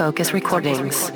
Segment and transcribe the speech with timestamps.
[0.00, 1.12] Focus Recordings.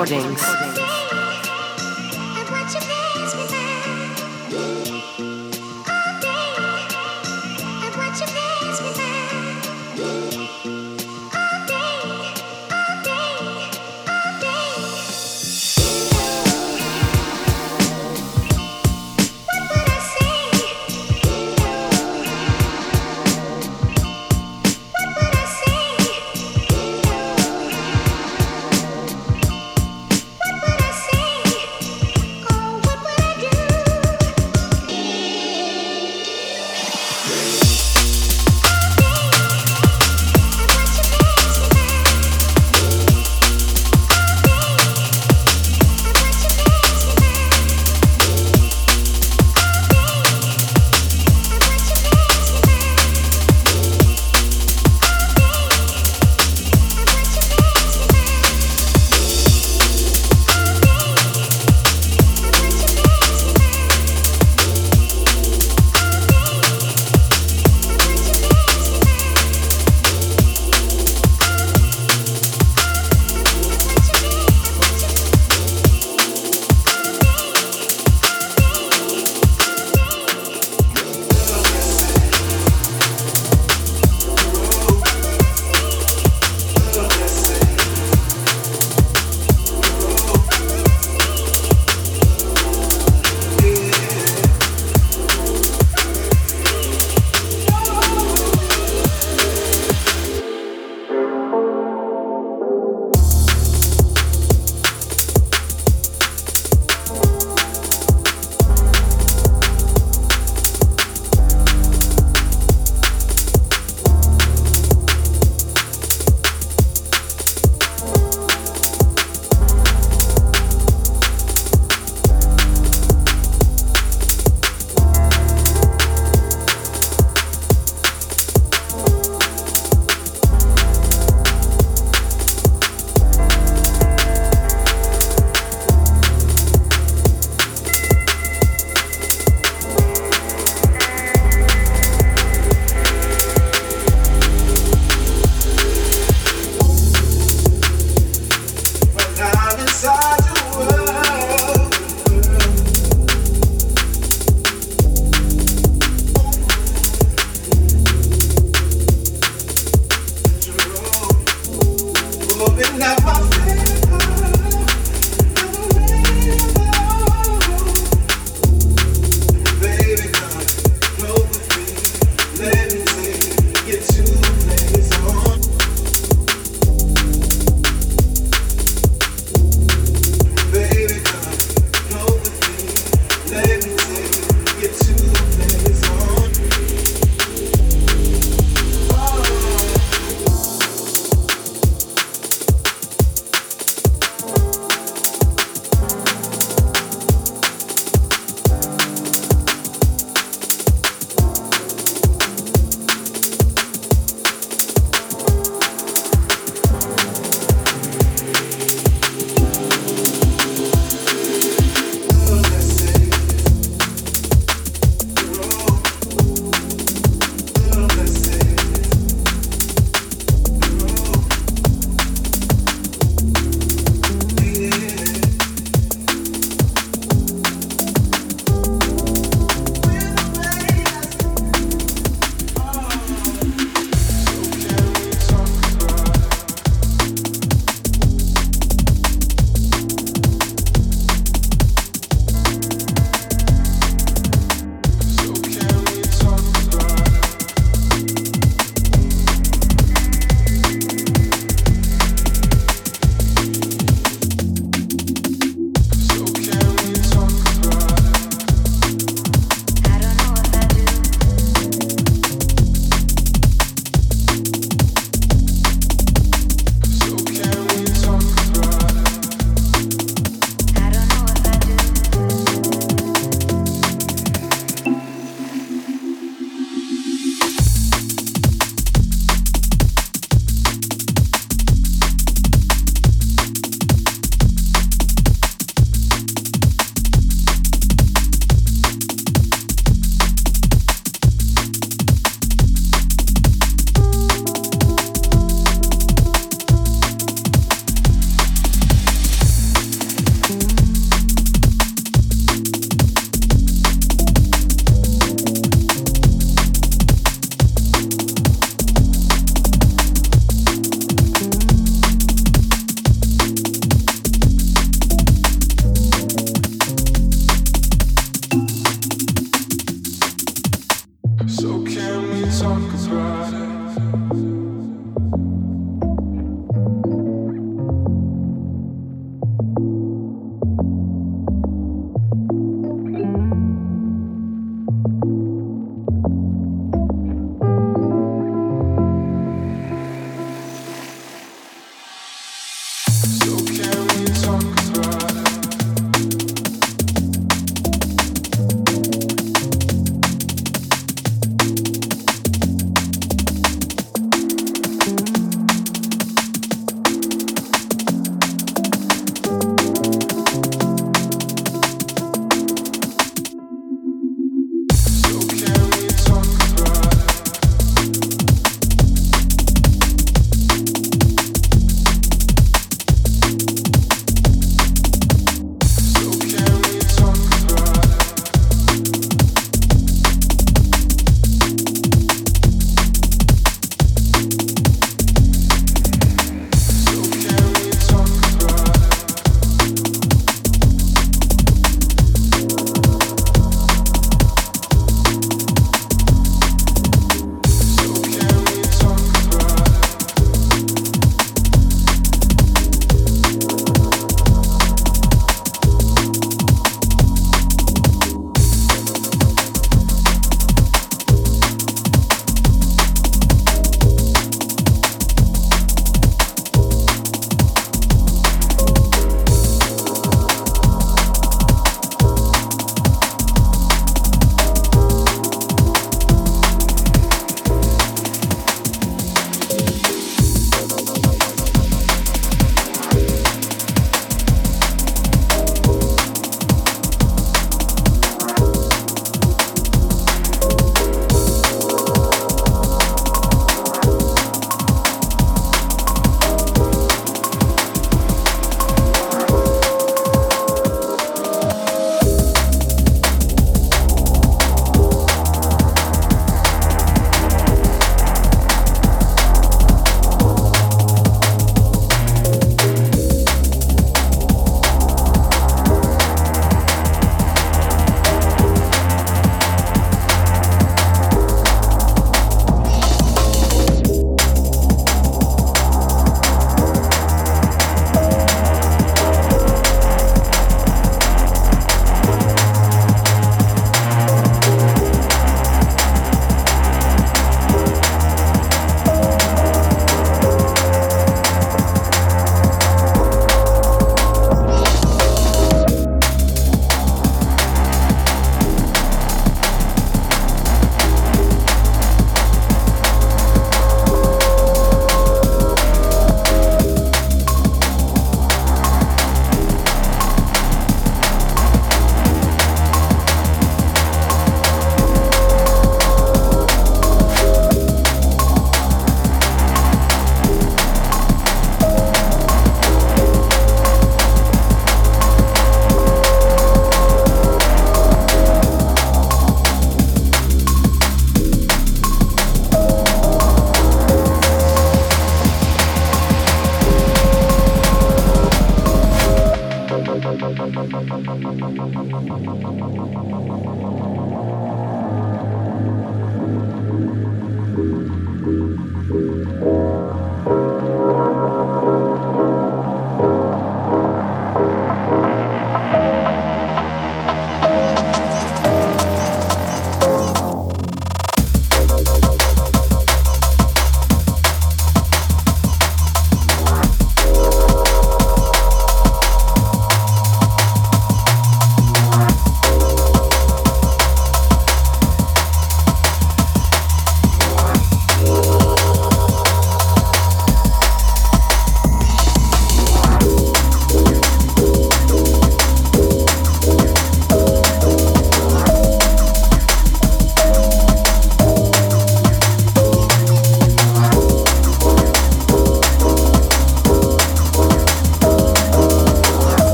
[0.00, 0.49] Recordings.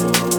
[0.00, 0.37] you.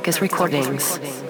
[0.00, 1.29] Focus Recordings.